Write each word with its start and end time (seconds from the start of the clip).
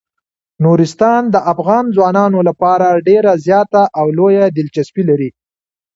نورستان 0.63 1.21
د 1.33 1.35
افغان 1.53 1.85
ځوانانو 1.95 2.39
لپاره 2.49 2.87
ډیره 3.07 3.31
زیاته 3.45 3.81
او 3.99 4.05
لویه 4.17 4.45
دلچسپي 4.57 5.03
لري. 5.09 5.29